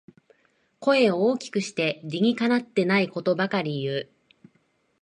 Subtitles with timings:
[0.79, 4.09] 声を大きくして理にかなってないことばかり言う